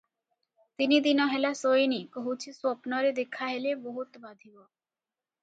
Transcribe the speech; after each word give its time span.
ତିନିଦିନ 0.81 1.27
ହେଲା 1.33 1.51
ଶୋଇନି 1.59 1.99
କହୁଛି 2.15 2.55
ସ୍ୱପ୍ନରେ 2.57 3.13
ଦେଖାହେଲେ 3.21 3.77
ବହୁତ 3.85 4.25
ବାଧିବ 4.27 4.67